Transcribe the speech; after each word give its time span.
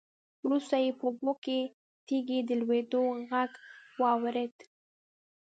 وروسته 0.45 0.75
يې 0.83 0.91
په 0.99 1.03
اوبو 1.09 1.31
کې 1.43 1.59
د 1.67 1.71
تېږې 2.07 2.39
د 2.45 2.49
لوېدو 2.61 3.03
غږ 3.31 3.51
واورېد. 4.01 4.55